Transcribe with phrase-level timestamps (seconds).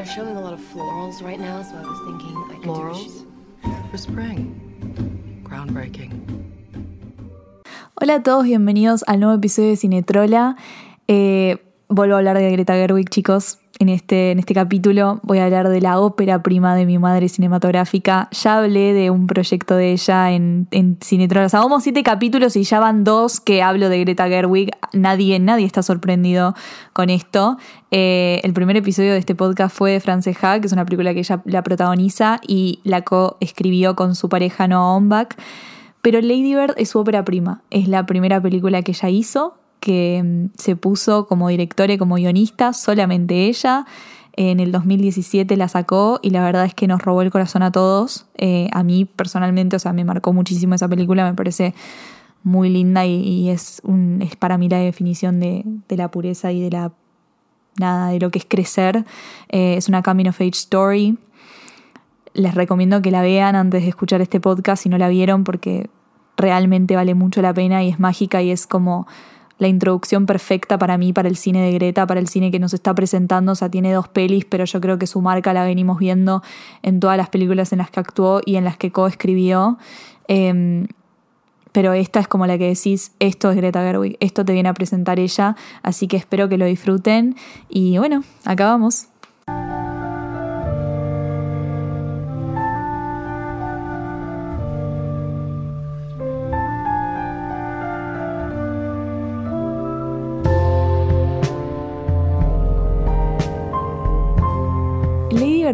[0.00, 2.70] They're showing a lot of florals right now, so I was thinking I could do
[2.70, 3.26] a Florals
[3.90, 4.56] for spring.
[5.44, 6.24] Groundbreaking.
[8.00, 10.56] Hola a todos, bienvenidos al nuevo episodio de Cinetrola.
[11.06, 11.58] Eh,
[11.90, 13.59] vuelvo a hablar de Greta Gerwig, chicos.
[13.80, 17.30] En este, en este capítulo voy a hablar de la ópera prima de mi madre
[17.30, 18.28] cinematográfica.
[18.30, 21.46] Ya hablé de un proyecto de ella en, en Cinetrola.
[21.46, 24.68] O sea, vamos siete capítulos y ya van dos que hablo de Greta Gerwig.
[24.92, 26.54] Nadie, nadie está sorprendido
[26.92, 27.56] con esto.
[27.90, 31.14] Eh, el primer episodio de este podcast fue de France Ha, que es una película
[31.14, 35.36] que ella la protagoniza y la co-escribió con su pareja Noah Baumbach.
[36.02, 37.62] Pero Lady Bird es su ópera prima.
[37.70, 42.16] Es la primera película que ella hizo, que mm, se puso como directora y como
[42.16, 43.86] guionista, solamente ella.
[44.34, 47.72] En el 2017 la sacó y la verdad es que nos robó el corazón a
[47.72, 48.26] todos.
[48.38, 51.74] Eh, a mí personalmente, o sea, me marcó muchísimo esa película, me parece
[52.42, 56.62] muy linda y, es, un, es para mí la definición de, de la pureza y
[56.62, 56.92] de la
[57.76, 59.04] nada, de lo que es crecer.
[59.48, 61.18] Eh, es una coming of age story.
[62.32, 65.90] Les recomiendo que la vean antes de escuchar este podcast si no la vieron porque
[66.36, 69.06] realmente vale mucho la pena y es mágica y es como
[69.60, 72.74] la introducción perfecta para mí, para el cine de Greta, para el cine que nos
[72.74, 73.52] está presentando.
[73.52, 76.42] O sea, tiene dos pelis, pero yo creo que su marca la venimos viendo
[76.82, 79.78] en todas las películas en las que actuó y en las que coescribió.
[80.26, 80.86] Eh,
[81.72, 84.74] pero esta es como la que decís, esto es Greta Gerwig, esto te viene a
[84.74, 87.36] presentar ella, así que espero que lo disfruten
[87.68, 88.76] y bueno, acá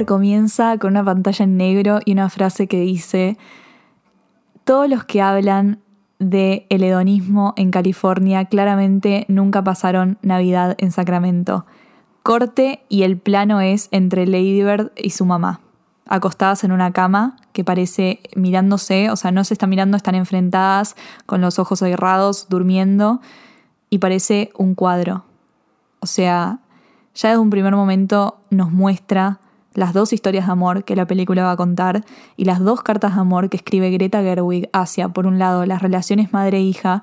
[0.04, 3.38] comienza con una pantalla en negro y una frase que dice
[4.64, 5.78] todos los que hablan
[6.18, 11.66] de el hedonismo en California claramente nunca pasaron Navidad en Sacramento.
[12.22, 15.60] Corte y el plano es entre Lady Bird y su mamá,
[16.08, 20.96] acostadas en una cama que parece mirándose, o sea, no se están mirando, están enfrentadas
[21.26, 23.20] con los ojos cerrados, durmiendo,
[23.88, 25.24] y parece un cuadro.
[26.00, 26.58] O sea,
[27.14, 29.38] ya desde un primer momento nos muestra
[29.76, 32.04] las dos historias de amor que la película va a contar
[32.36, 35.82] y las dos cartas de amor que escribe Greta Gerwig hacia, por un lado, las
[35.82, 37.02] relaciones madre-hija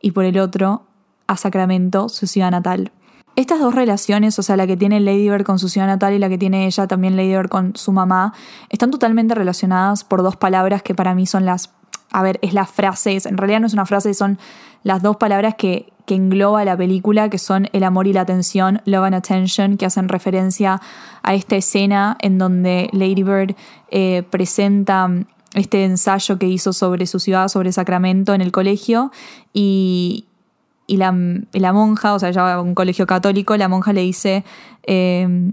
[0.00, 0.86] y por el otro,
[1.26, 2.90] a Sacramento, su ciudad natal.
[3.36, 6.18] Estas dos relaciones, o sea, la que tiene Lady Bird con su ciudad natal y
[6.18, 8.32] la que tiene ella también Lady Bird con su mamá,
[8.70, 11.74] están totalmente relacionadas por dos palabras que para mí son las...
[12.12, 14.38] A ver, es la frase, en realidad no es una frase, son
[14.84, 18.80] las dos palabras que, que engloba la película, que son el amor y la atención,
[18.84, 20.80] love and attention, que hacen referencia
[21.22, 23.54] a esta escena en donde Lady Bird
[23.90, 25.10] eh, presenta
[25.54, 29.10] este ensayo que hizo sobre su ciudad, sobre Sacramento en el colegio
[29.52, 30.26] y,
[30.86, 31.14] y la,
[31.52, 34.44] la, monja, o sea, ya un colegio católico, la monja le dice,
[34.84, 35.52] eh,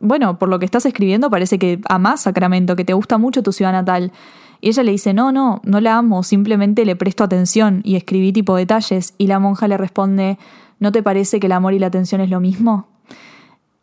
[0.00, 3.52] bueno, por lo que estás escribiendo parece que amás Sacramento, que te gusta mucho tu
[3.52, 4.12] ciudad natal.
[4.60, 8.32] Y ella le dice, no, no, no la amo, simplemente le presto atención y escribí
[8.32, 9.14] tipo detalles.
[9.18, 10.38] Y la monja le responde,
[10.80, 12.88] ¿no te parece que el amor y la atención es lo mismo?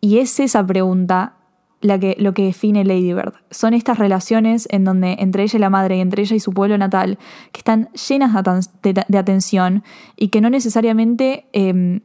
[0.02, 1.38] Y es esa pregunta
[1.82, 3.34] la que, lo que define Lady Bird.
[3.52, 6.52] Son estas relaciones en donde entre ella y la madre y entre ella y su
[6.52, 7.18] pueblo natal,
[7.52, 8.34] que están llenas
[8.82, 9.84] de, atención
[10.16, 11.48] y que no necesariamente...
[11.54, 12.02] Eh,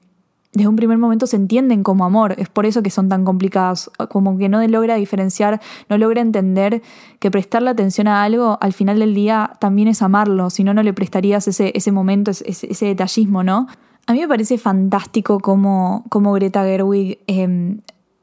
[0.52, 2.34] desde un primer momento se entienden como amor.
[2.38, 3.90] Es por eso que son tan complicadas.
[4.08, 6.82] Como que no logra diferenciar, no logra entender
[7.20, 10.50] que prestarle atención a algo al final del día también es amarlo.
[10.50, 13.68] Si no, no le prestarías ese, ese momento, ese, detallismo, ¿no?
[14.06, 17.76] A mí me parece fantástico cómo, cómo Greta Gerwig eh,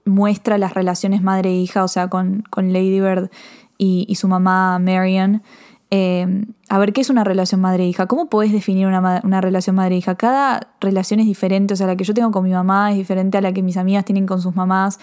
[0.04, 3.30] muestra las relaciones madre e o sea, con, con Lady Bird
[3.78, 5.44] y, su mamá Marian.
[5.90, 8.08] Eh, a ver, ¿qué es una relación madre-hija?
[8.08, 10.16] ¿Cómo podés definir una, una relación madre-hija?
[10.16, 13.38] Cada relación es diferente, o sea, la que yo tengo con mi mamá es diferente
[13.38, 15.00] a la que mis amigas tienen con sus mamás,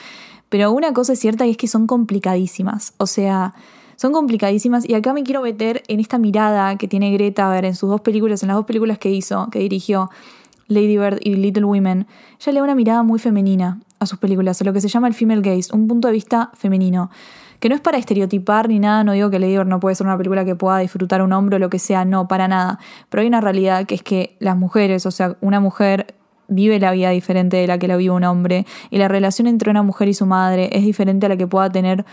[0.51, 3.55] pero una cosa es cierta y es que son complicadísimas, o sea,
[3.97, 7.65] son complicadísimas y acá me quiero meter en esta mirada que tiene Greta, a ver,
[7.65, 10.11] en sus dos películas, en las dos películas que hizo, que dirigió,
[10.69, 12.07] Lady Bird y Little Women,
[12.41, 15.09] ella le da una mirada muy femenina a sus películas, a lo que se llama
[15.09, 17.11] el female gaze, un punto de vista femenino
[17.65, 20.07] que no es para estereotipar ni nada, no digo que Lady Bird no puede ser
[20.07, 22.79] una película que pueda disfrutar un hombre o lo que sea, no, para nada.
[23.09, 26.15] Pero hay una realidad que es que las mujeres, o sea, una mujer
[26.47, 29.71] vive la vida diferente de la que la vive un hombre y la relación entre
[29.71, 32.05] una mujer y su madre es diferente a la que pueda tener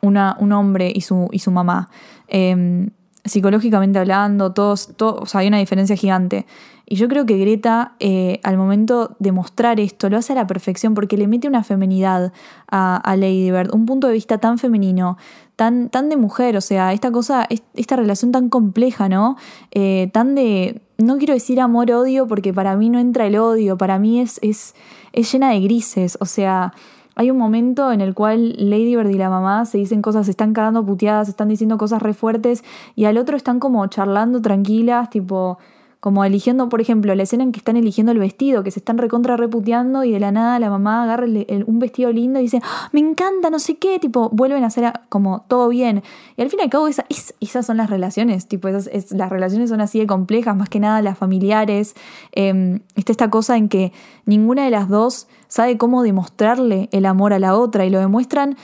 [0.00, 1.88] una, un hombre y su, y su mamá.
[2.26, 2.88] Eh,
[3.24, 6.46] psicológicamente hablando, todos, todo, o sea, hay una diferencia gigante.
[6.84, 10.46] Y yo creo que Greta, eh, al momento de mostrar esto, lo hace a la
[10.46, 12.32] perfección porque le mete una feminidad
[12.70, 15.16] a, a Lady Bird, un punto de vista tan femenino,
[15.56, 19.36] tan, tan de mujer, o sea, esta cosa, esta relación tan compleja, ¿no?
[19.70, 23.98] Eh, tan de, no quiero decir amor-odio porque para mí no entra el odio, para
[23.98, 24.74] mí es, es,
[25.12, 26.72] es llena de grises, o sea,
[27.14, 30.30] hay un momento en el cual Lady Bird y la mamá se dicen cosas, se
[30.30, 32.64] están cagando puteadas, están diciendo cosas re fuertes
[32.94, 35.58] y al otro están como charlando tranquilas, tipo
[36.02, 38.98] como eligiendo, por ejemplo, la escena en que están eligiendo el vestido, que se están
[38.98, 41.26] recontra reputeando y de la nada la mamá agarra
[41.64, 44.92] un vestido lindo y dice, ¡Ah, me encanta, no sé qué, tipo, vuelven a hacer
[45.08, 46.02] como todo bien.
[46.36, 47.06] Y al fin y al cabo esa,
[47.38, 51.00] esas son las relaciones, tipo, esas, las relaciones son así de complejas, más que nada
[51.02, 51.94] las familiares.
[52.32, 53.92] Eh, está esta cosa en que
[54.26, 58.56] ninguna de las dos sabe cómo demostrarle el amor a la otra y lo demuestran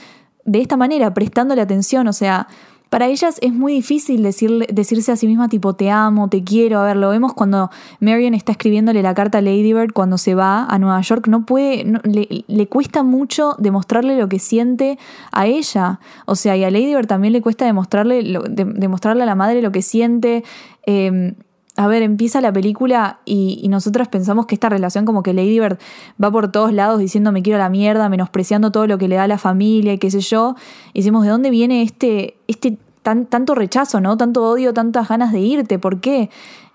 [0.43, 2.49] de esta manera, prestándole atención, o sea,
[2.89, 6.79] para ellas es muy difícil decirle, decirse a sí misma tipo te amo, te quiero.
[6.79, 7.69] A ver, lo vemos cuando
[7.99, 11.27] Marion está escribiéndole la carta a Lady Bird cuando se va a Nueva York.
[11.27, 14.97] No puede, le, le, cuesta mucho demostrarle lo que siente
[15.31, 15.99] a ella.
[16.25, 19.71] O sea, y a Lady Bird también le cuesta demostrarle, demostrarle a la madre lo
[19.71, 20.43] que siente.
[20.87, 21.35] Eh,
[21.79, 25.77] a ver, empieza la película y, nosotros pensamos que esta relación como que Lady Bird
[26.21, 29.23] va por todos lados diciendo me quiero la mierda, menospreciando todo lo que le da
[29.23, 30.55] a la familia y qué sé yo.
[30.91, 34.17] Y decimos, ¿de dónde viene este, este tan, tanto rechazo, ¿no?
[34.17, 36.29] Tanto odio, tantas ganas de irte, ¿por qué?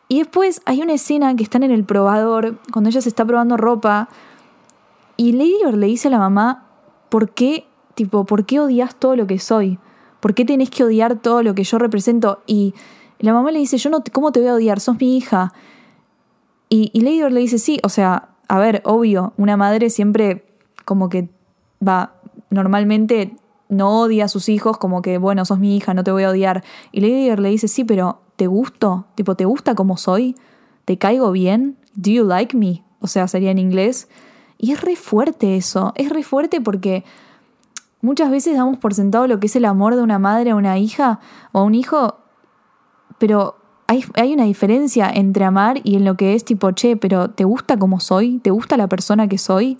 [0.08, 3.58] Y después hay una escena que están en el probador, cuando ella se está probando
[3.58, 4.08] ropa,
[5.18, 6.64] y Lady Bird le dice a la mamá,
[7.10, 9.78] ¿por qué, tipo, por qué odias todo lo que soy?
[10.20, 12.40] ¿Por qué tenés que odiar todo lo que yo represento?
[12.46, 12.72] Y
[13.24, 14.80] la mamá le dice, yo no, ¿cómo te voy a odiar?
[14.80, 15.52] Sos mi hija.
[16.68, 20.44] Y, y Lady le dice, sí, o sea, a ver, obvio, una madre siempre
[20.84, 21.28] como que
[21.86, 22.14] va,
[22.50, 23.36] normalmente
[23.68, 26.30] no odia a sus hijos como que, bueno, sos mi hija, no te voy a
[26.30, 26.64] odiar.
[26.92, 29.06] Y Lady Bird le dice, sí, pero ¿te gusto?
[29.14, 30.36] Tipo, ¿te gusta como soy?
[30.84, 31.76] ¿Te caigo bien?
[31.94, 32.84] ¿Do you like me?
[33.00, 34.08] O sea, sería en inglés.
[34.58, 37.04] Y es re fuerte eso, es re fuerte porque
[38.00, 40.78] muchas veces damos por sentado lo que es el amor de una madre a una
[40.78, 41.20] hija
[41.52, 42.18] o a un hijo
[43.24, 43.56] pero
[43.86, 47.44] hay, hay, una diferencia entre amar y en lo que es tipo, che, pero ¿te
[47.44, 48.38] gusta como soy?
[48.40, 49.78] ¿Te gusta la persona que soy?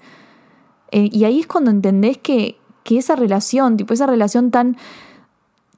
[0.93, 4.79] Eh, y ahí es cuando entendés que, que, esa relación, tipo esa relación tan,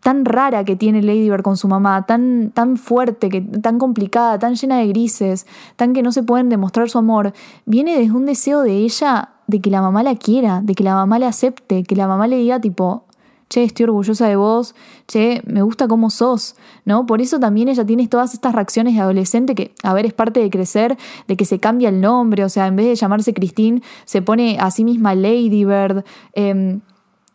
[0.00, 4.38] tan rara que tiene Lady Bird con su mamá, tan, tan fuerte, que, tan complicada,
[4.38, 7.32] tan llena de grises, tan que no se pueden demostrar su amor,
[7.64, 10.94] viene desde un deseo de ella de que la mamá la quiera, de que la
[10.94, 13.05] mamá la acepte, que la mamá le diga tipo,
[13.48, 14.74] che, estoy orgullosa de vos,
[15.06, 17.06] che, me gusta cómo sos, ¿no?
[17.06, 20.40] Por eso también ella tiene todas estas reacciones de adolescente que, a ver, es parte
[20.40, 20.96] de crecer,
[21.28, 24.58] de que se cambia el nombre, o sea, en vez de llamarse Christine, se pone
[24.60, 26.04] a sí misma Lady Bird.
[26.32, 26.78] Eh,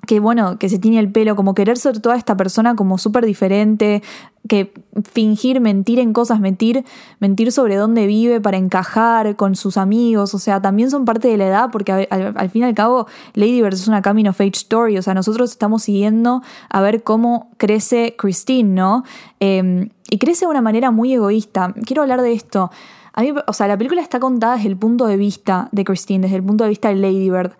[0.07, 3.25] que bueno, que se tiene el pelo, como querer ser toda esta persona como súper
[3.25, 4.01] diferente,
[4.47, 4.73] que
[5.11, 6.83] fingir, mentir en cosas, mentir,
[7.19, 11.37] mentir sobre dónde vive para encajar con sus amigos, o sea, también son parte de
[11.37, 14.97] la edad, porque al, fin y al cabo Lady es una coming of age story,
[14.97, 19.03] o sea, nosotros estamos siguiendo a ver cómo crece Christine, ¿no?
[19.39, 21.73] Em, y crece de una manera muy egoísta.
[21.85, 22.71] Quiero hablar de esto.
[23.13, 26.23] A mí, o sea, la película está contada desde el punto de vista de Christine,
[26.23, 27.53] desde el punto de vista de Lady Bird.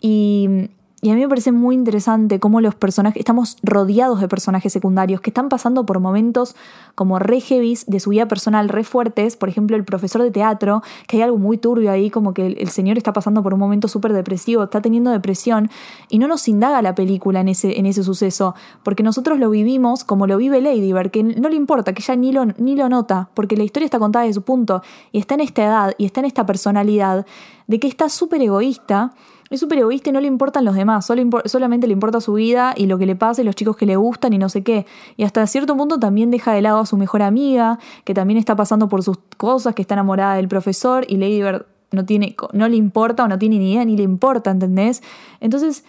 [0.00, 4.72] Y y a mí me parece muy interesante cómo los personajes, estamos rodeados de personajes
[4.72, 6.56] secundarios que están pasando por momentos
[6.96, 9.36] como re heavies de su vida personal, re fuertes.
[9.36, 12.68] Por ejemplo, el profesor de teatro, que hay algo muy turbio ahí, como que el,
[12.70, 15.70] señor está pasando por un momento súper depresivo, está teniendo depresión,
[16.08, 20.02] y no nos indaga la película en ese, en ese suceso, porque nosotros lo vivimos
[20.02, 22.88] como lo vive Lady Bird, que no le importa, que ella ni lo, ni lo
[22.88, 26.06] nota, porque la historia está contada de su punto, y está en esta edad, y
[26.06, 27.24] está en esta personalidad,
[27.68, 29.12] de que está súper egoísta
[29.50, 32.74] es súper egoísta y no le importan los demás, solo solamente le importa su vida
[32.76, 34.86] y lo que le pasa y los chicos que le gustan y no sé qué.
[35.16, 38.56] Y hasta cierto punto también deja de lado a su mejor amiga, que también está
[38.56, 42.68] pasando por sus cosas, que está enamorada del profesor y Lady Bird no, tiene, no
[42.68, 45.02] le importa o no tiene ni idea ni le importa, ¿entendés?
[45.40, 45.84] Entonces,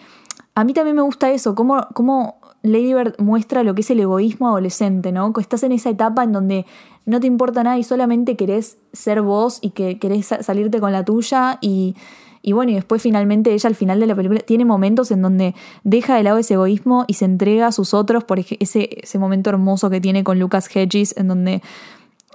[0.54, 4.00] a mí también me gusta eso, cómo, cómo Lady Bird muestra lo que es el
[4.00, 5.32] egoísmo adolescente, ¿no?
[5.38, 6.66] Estás en esa etapa en donde
[7.06, 11.04] no te importa nada y solamente querés ser vos y que querés salirte con la
[11.04, 11.96] tuya y
[12.42, 15.54] y bueno, y después finalmente ella al final de la película tiene momentos en donde
[15.84, 19.50] deja de lado ese egoísmo y se entrega a sus otros, por ese, ese momento
[19.50, 21.62] hermoso que tiene con Lucas Hedges, en donde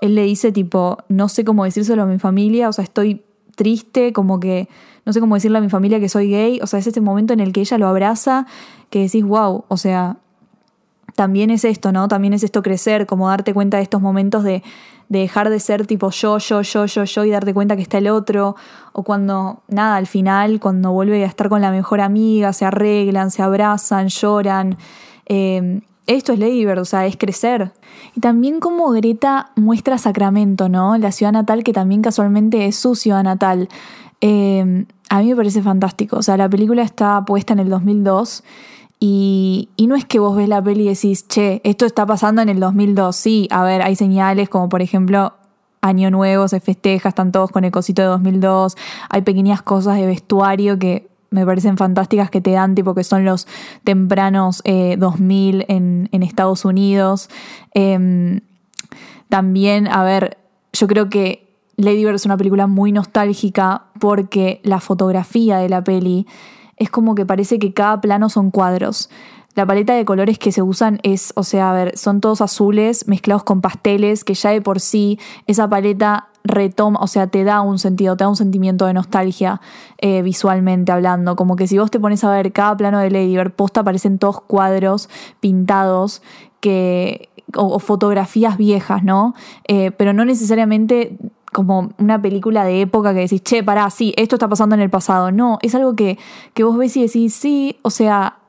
[0.02, 3.24] él le dice tipo, no sé cómo decírselo a mi familia, o sea, estoy
[3.56, 4.68] triste, como que
[5.06, 7.34] no sé cómo decirle a mi familia que soy gay, o sea, es ese momento
[7.34, 8.46] en el que ella lo abraza,
[8.90, 10.18] que decís, wow, o sea,
[11.16, 12.08] también es esto, ¿no?
[12.08, 14.64] También es esto crecer, como darte cuenta de estos momentos de
[15.10, 17.98] de dejar de ser tipo yo, yo, yo, yo, yo y darte cuenta que está
[17.98, 18.56] el otro,
[18.94, 23.32] o cuando, nada, al final, cuando vuelve a estar con la mejor amiga, se arreglan,
[23.32, 24.78] se abrazan, lloran.
[25.28, 27.72] Eh, esto es Lady Bird, o sea, es crecer.
[28.16, 30.98] Y también como Greta muestra Sacramento, ¿no?
[30.98, 33.70] La ciudad natal que también casualmente es su ciudad natal.
[34.22, 36.18] Eh, a mí me parece fantástico.
[36.18, 38.44] O sea, la película está puesta en el 2002
[39.08, 42.50] y, no es que vos ves la peli y decís, che, esto está pasando en
[42.50, 43.16] el 2002.
[43.16, 45.34] Sí, a ver, hay señales como por ejemplo
[45.82, 48.76] Año Nuevo, se festeja, están todos con el cosito de 2002.
[49.10, 53.26] Hay pequeñas cosas de vestuario que me parecen fantásticas que te dan, tipo que son
[53.26, 53.48] los
[53.84, 57.30] tempranos 2000 eh, en, en, Estados Unidos.
[57.76, 58.40] Em,
[59.30, 60.40] también, a ver,
[60.74, 61.48] yo creo que
[61.78, 66.26] Lady Bird es una película muy nostálgica porque la fotografía de la peli
[66.78, 69.10] es como que parece que cada plano son cuadros.
[69.56, 73.08] La paleta de colores que se usan es, o sea, a ver, son todos azules
[73.08, 75.18] mezclados con pasteles, que ya de por sí
[75.48, 79.62] esa paleta retoma, o sea, te da un sentido, te da un sentimiento de nostalgia
[79.98, 81.38] eh, visualmente hablando.
[81.38, 84.20] Como que si vos te pones a ver cada plano de Lady Bird, posta aparecen
[84.20, 86.22] todos cuadros pintados
[86.60, 89.36] que, o, fotografías viejas, ¿no?
[89.68, 91.18] Eh, pero no necesariamente
[91.56, 94.90] como una película de época que decís, che, pará, sí, esto está pasando en el
[94.90, 95.32] pasado.
[95.32, 96.18] No, es algo que,
[96.54, 98.40] que vos ves y decís, sí, o sea,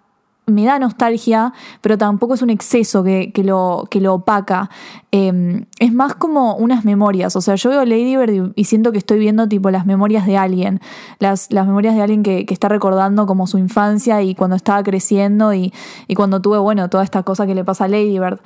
[0.46, 4.70] me da nostalgia, pero tampoco es un exceso que, lo, que lo opaca.
[5.10, 7.34] Em, es más como unas memorias.
[7.34, 10.36] O sea, yo veo Lady Bird y, siento que estoy viendo tipo las memorias de
[10.36, 10.80] alguien.
[11.18, 15.52] Las, las memorias de alguien que, está recordando como su infancia y cuando estaba creciendo
[15.52, 15.72] y,
[16.14, 18.38] cuando tuve, bueno, toda esta cosa que le pasa a Lady Bird.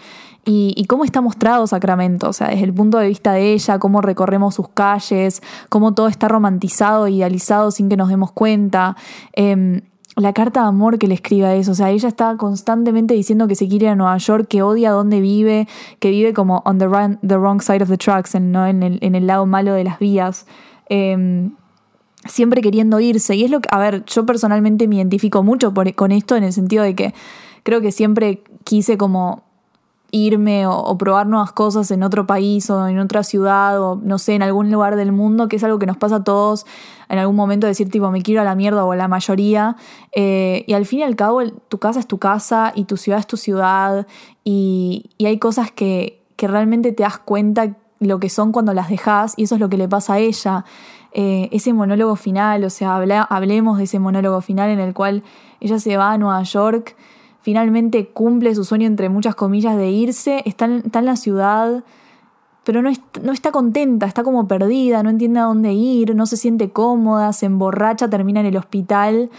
[0.47, 4.01] Y, cómo está mostrado Sacramento, o sea, desde el punto de vista de ella, cómo
[4.01, 8.97] recorremos sus calles, cómo todo está romantizado, idealizado sin que nos demos cuenta.
[9.35, 9.83] Em,
[10.21, 11.73] la carta de amor que le escribe a eso.
[11.73, 14.91] O sea, ella está constantemente diciendo que se quiere ir a Nueva York, que odia
[14.91, 16.87] donde vive, que vive como on the,
[17.27, 18.67] the wrong side of the tracks, ¿no?
[18.67, 20.47] en, el, en el lado malo de las vías.
[20.89, 21.53] Em,
[22.27, 23.35] siempre queriendo irse.
[23.35, 26.53] Y es lo que, a ver, yo personalmente me identifico mucho con esto en el
[26.53, 27.15] sentido de que
[27.63, 29.45] creo que siempre quise como
[30.13, 34.35] irme o, probar nuevas cosas en otro país o en otra ciudad o no sé,
[34.35, 36.67] en algún lugar del mundo, que es algo que nos pasa a todos
[37.09, 39.77] en algún momento, decir tipo me quiero a la mierda o a la mayoría.
[40.13, 43.19] Eh, y al fin y al cabo tu casa es tu casa y tu ciudad
[43.19, 44.07] es tu ciudad
[44.45, 49.35] y, hay cosas que, que, realmente te das cuenta lo que son cuando las dejas
[49.37, 50.65] y eso es lo que le pasa a ella.
[51.13, 55.25] Eh, ese monólogo final, o sea, hablemos de ese monólogo final en el cual
[55.59, 56.97] ella se va a Nueva York
[57.43, 61.85] finalmente cumple su sueño, entre muchas comillas, de irse, está en, la ciudad,
[62.65, 62.91] pero no,
[63.33, 67.47] está contenta, está como perdida, no entiende a dónde ir, no se siente cómoda, se
[67.47, 69.31] emborracha, termina en el hospital.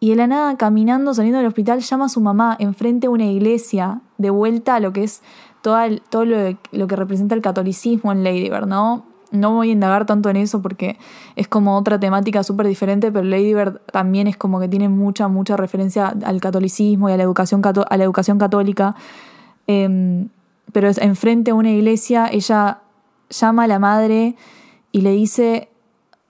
[0.00, 3.26] Y de la nada, caminando, saliendo del hospital, llama a su mamá enfrente a una
[3.26, 5.22] iglesia, de vuelta a lo que es
[5.60, 9.04] todo, lo, que representa el catolicismo en Lady Bird, ¿no?
[9.30, 10.98] No voy a indagar tanto en eso porque
[11.36, 15.28] es como otra temática súper diferente, pero Lady Bird también es como que tiene mucha,
[15.28, 18.96] mucha referencia al catolicismo y a la educación, a la educación católica.
[19.66, 20.28] Em,
[20.72, 22.80] pero enfrente a una iglesia, ella
[23.30, 24.34] llama a la madre
[24.92, 25.68] y le dice,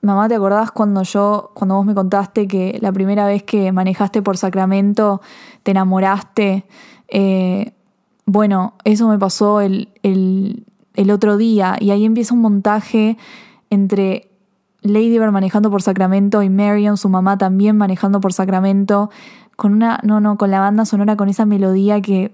[0.02, 4.22] mamá, ¿te acordás cuando yo, cuando vos me contaste que la primera vez que manejaste
[4.22, 5.20] por Sacramento
[5.62, 6.64] te enamoraste?
[7.08, 7.72] Eh,
[8.26, 10.64] bueno, eso me pasó el, el
[10.94, 13.16] el otro día y ahí empieza un montaje
[13.70, 14.30] entre
[14.82, 19.10] Lady Bird manejando por Sacramento y Marion, su mamá también manejando por Sacramento,
[19.56, 22.32] con una, no, no, con la banda sonora, con esa melodía que,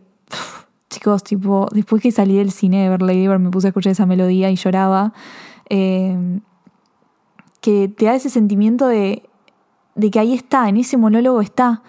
[0.91, 4.07] chicos, tipo, después que salí del cine de Lady Bird me puse a escuchar esa
[4.07, 5.13] melodía y lloraba,
[5.71, 6.41] eh,
[7.61, 9.23] que te da ese sentimiento de,
[9.95, 11.83] de que ahí está, en ese monólogo está.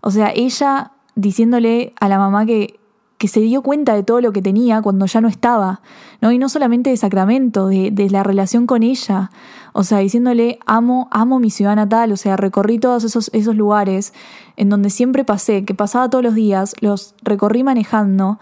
[0.00, 2.80] O sea, ella diciéndole a la mamá que
[3.24, 5.80] que se dio cuenta de todo lo que tenía cuando ya no estaba,
[6.20, 6.30] ¿no?
[6.30, 9.30] Y no solamente de Sacramento, de, la relación con ella,
[9.72, 14.12] o sea, diciéndole, amo, amo mi ciudad natal, o sea, recorrí todos esos, esos lugares
[14.58, 18.38] en donde siempre pasé, que pasaba todos los días, los recorrí manejando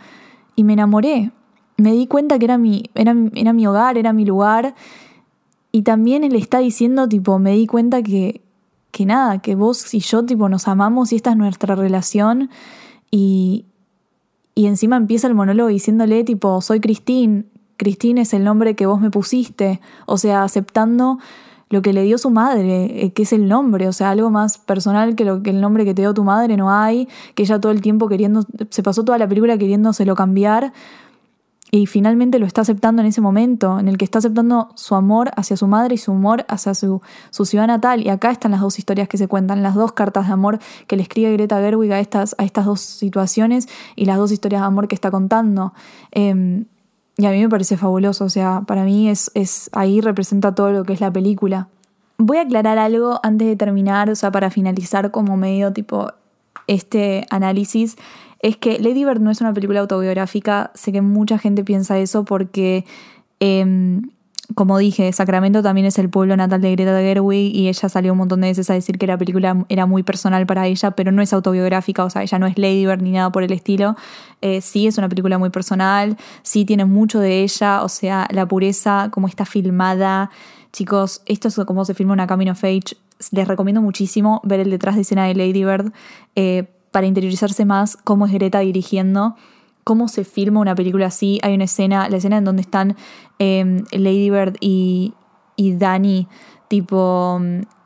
[0.57, 1.31] y me enamoré.
[1.77, 4.75] Me di cuenta que era mi, era, era mi hogar, era mi lugar.
[5.71, 8.41] Y también él está diciendo, tipo, me di cuenta que,
[8.91, 12.51] que nada, que vos y yo, tipo, nos amamos y esta es nuestra relación.
[13.13, 13.67] Y,
[14.55, 17.45] y encima empieza el monólogo diciéndole tipo, soy Christine,
[17.77, 21.19] Christine es el nombre que vos me pusiste, o sea, aceptando
[21.69, 24.59] lo que le dio su madre, eh, que es el nombre, o sea, algo más
[24.59, 27.61] personal que, lo, que el nombre que te dio tu madre no hay, que ella
[27.61, 30.75] todo el tiempo queriendo, se pasó toda la película queriéndoselo cambiar,
[31.75, 35.31] y finalmente lo está aceptando en ese momento, en el que está aceptando su amor
[35.37, 37.01] hacia su madre y su amor hacia su,
[37.31, 38.05] su ciudad natal.
[38.05, 40.97] Y acá están las dos historias que se cuentan, las dos cartas de amor que
[40.97, 44.67] le escribe Greta Gerwig a estas, a estas dos situaciones y las dos historias de
[44.67, 45.73] amor que está contando.
[46.11, 46.67] Em,
[47.17, 50.73] y a mí me parece fabuloso, o sea, para mí es, es ahí representa todo
[50.73, 51.69] lo que es la película.
[52.19, 56.13] Voy a aclarar algo antes de terminar, o sea, para finalizar como medio tipo
[56.67, 57.97] este análisis
[58.43, 60.73] es que Lady Bird no es una película autobiográfica.
[60.75, 62.85] Sé que mucha gente piensa eso porque,
[63.39, 64.11] em,
[64.57, 68.19] como dije, Sacramento también es el pueblo natal de Greta Gerwig y ella salió un
[68.19, 71.23] montón de veces a decir que la película era muy personal para ella, pero no
[71.23, 73.97] es autobiográfica, o sea, ella no es Lady Bird ni nada por el estilo.
[74.43, 78.47] Eh, sí es una película muy personal, sí tiene mucho de ella, o sea, la
[78.47, 80.31] pureza, como está filmada.
[80.73, 82.65] Chicos, esto es como se filma una Camino of
[83.31, 85.93] les recomiendo muchísimo ver el detrás de escena de Lady Bird
[86.35, 89.35] eh, para interiorizarse más cómo es Greta dirigiendo,
[89.83, 91.41] cómo se filma una película así.
[91.43, 92.97] Hay una escena, la escena en donde están
[93.41, 95.15] eh, Lady Bird y,
[95.57, 96.29] y Dani,
[96.69, 97.41] tipo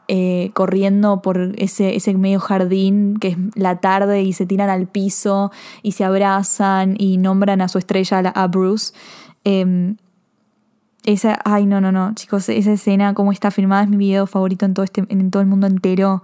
[0.08, 4.86] eh, corriendo por ese, ese medio jardín que es la tarde y se tiran al
[4.86, 5.50] piso
[5.82, 8.92] y se abrazan y nombran a su estrella, a Bruce.
[9.44, 9.96] Em,
[11.04, 14.66] esa, ay, no, no, no, chicos, esa escena, como está filmada, es mi video favorito
[14.66, 16.22] en todo, este, en todo el mundo entero.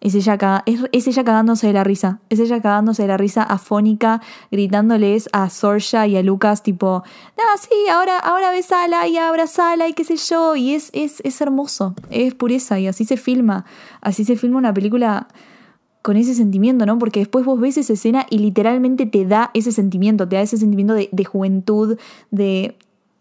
[0.00, 2.20] Es ella, es, ella cagándose de la risa.
[2.28, 7.02] Es ella cagándose de la risa afónica, gritándoles a Sorsha y a Lucas, tipo,
[7.38, 10.56] ah, sí, ahora, ahora Sala y ahora Sala y qué sé yo.
[10.56, 13.64] Y es, es, es hermoso, es pureza y así se filma.
[14.00, 15.28] Así se filma una película
[16.02, 17.00] con ese sentimiento, ¿no?
[17.00, 20.56] Porque después vos ves esa escena y literalmente te da ese sentimiento, te da ese
[20.56, 21.98] sentimiento de, de juventud,
[22.30, 22.76] de,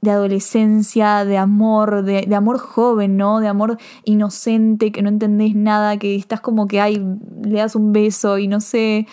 [0.06, 3.42] de adolescencia, de amor, de, amor joven, ¿no?
[3.42, 7.04] De amor inocente, que no entendés nada, que estás como que, ay,
[7.44, 9.08] le das un beso y no sé.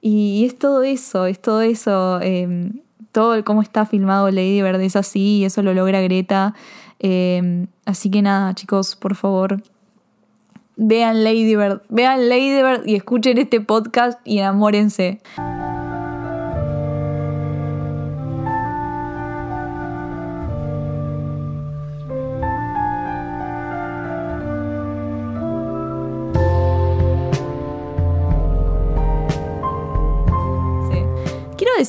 [0.00, 2.20] Y, es todo eso, es todo eso.
[2.20, 2.80] Em,
[3.12, 6.54] todo el cómo está filmado Lady Bird es así y eso lo logra Greta.
[6.98, 9.62] Em, así que nada, chicos, por favor,
[10.76, 15.20] vean Lady Bird, vean Lady Bird y escuchen este podcast y enamórense.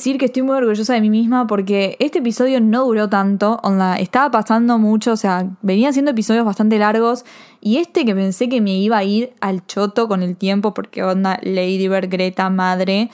[0.00, 3.96] Decir que estoy muy orgullosa de mí misma porque este episodio no duró tanto, onda,
[3.96, 7.26] estaba pasando mucho, o sea, venía haciendo episodios bastante largos
[7.60, 11.02] y este que pensé que me iba a ir al choto con el tiempo porque
[11.02, 13.10] onda Lady Bird, Greta, madre,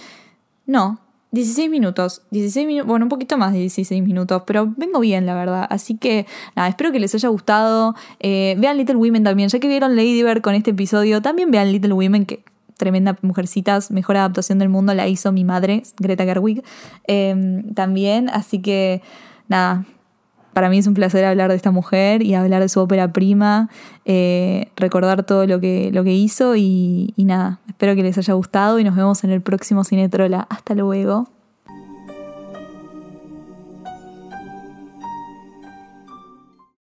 [0.65, 1.01] no,
[1.33, 5.35] 16 minutos, 16 minutos, bueno, un poquito más de 16 minutos, pero vengo bien, la
[5.35, 5.67] verdad.
[5.69, 6.25] Así que,
[6.55, 7.95] nada, espero que les haya gustado.
[8.21, 11.73] Eh, vean Little Women también, ya que vieron Lady Bird con este episodio, también vean
[11.73, 12.45] Little Women, que
[12.77, 16.63] tremenda Mujercitas, mejor adaptación del mundo, la hizo mi madre, Greta Gerwig,
[17.07, 18.29] em, también.
[18.29, 19.03] Así que,
[19.49, 19.85] nada,
[20.57, 23.69] para mí es un placer hablar de esta mujer y hablar de su ópera prima,
[24.07, 28.79] eh, recordar todo lo que, lo que hizo y, nada, espero que les haya gustado
[28.79, 30.47] y nos vemos en el próximo Cinetrola.
[30.49, 31.36] Hasta luego.